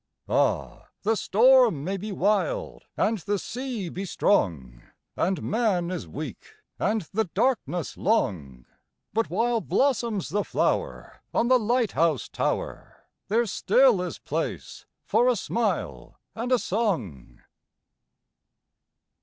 Ah, 0.27 0.85
the 1.03 1.15
storm 1.15 1.83
may 1.83 1.95
be 1.95 2.11
wild 2.11 2.85
and 2.97 3.19
the 3.19 3.37
sea 3.37 3.87
be 3.87 4.03
strong, 4.03 4.81
And 5.15 5.43
man 5.43 5.91
is 5.91 6.07
weak 6.07 6.43
and 6.79 7.03
the 7.13 7.25
darkness 7.25 7.95
long, 7.97 8.65
But 9.13 9.29
while 9.29 9.61
blossoms 9.61 10.29
the 10.29 10.43
flower 10.43 11.21
on 11.35 11.49
the 11.49 11.59
light 11.59 11.91
house 11.91 12.27
tower 12.27 13.05
There 13.27 13.45
still 13.45 14.01
is 14.01 14.17
place 14.17 14.87
for 15.05 15.27
a 15.27 15.35
smile 15.35 16.17
and 16.33 16.51
a 16.51 16.57
song. 16.57 17.43